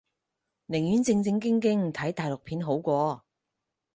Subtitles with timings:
[0.65, 3.23] 寧願正正經經睇大陸片好過